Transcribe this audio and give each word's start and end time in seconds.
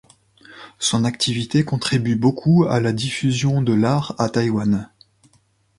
Son 0.79 1.05
activité 1.05 1.63
contribue 1.63 2.15
beaucoup 2.15 2.65
à 2.67 2.79
la 2.79 2.91
diffusion 2.91 3.61
de 3.61 3.73
l’art 3.75 4.15
à 4.17 4.29
Taïwan. 4.29 4.89